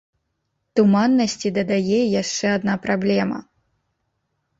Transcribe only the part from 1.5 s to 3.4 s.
дадае яшчэ адна праблема.